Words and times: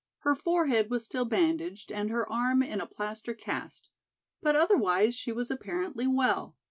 Her 0.21 0.33
forehead 0.33 0.89
was 0.89 1.05
still 1.05 1.25
bandaged 1.25 1.91
and 1.91 2.09
her 2.09 2.27
arm 2.27 2.63
in 2.63 2.81
a 2.81 2.87
plaster 2.87 3.35
cast, 3.35 3.87
but 4.41 4.55
otherwise 4.55 5.13
she 5.13 5.31
was 5.31 5.51
apparently 5.51 6.07
well. 6.07 6.55